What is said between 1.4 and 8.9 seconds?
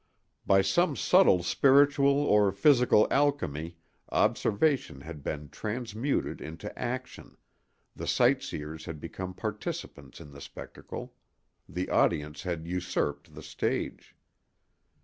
spiritual or physical alchemy observation had been transmuted into action—the sightseers